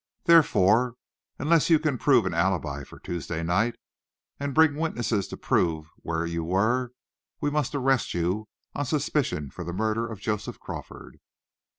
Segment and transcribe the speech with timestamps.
[0.23, 0.95] Therefore,
[1.37, 3.75] unless you can prove an alibi for Tuesday night,
[4.39, 6.91] and bring witnesses to prove where you, were,
[7.39, 11.19] we must arrest you, on suspicion, for the murder of Joseph Crawford."